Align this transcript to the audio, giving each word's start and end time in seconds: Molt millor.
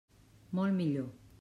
Molt 0.59 0.73
millor. 0.79 1.09